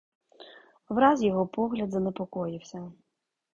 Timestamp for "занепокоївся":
1.91-2.91